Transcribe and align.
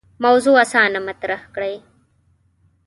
موضوع 0.25 0.55
اسانه 0.65 0.99
مطرح 1.07 1.41
کړي. 1.55 1.75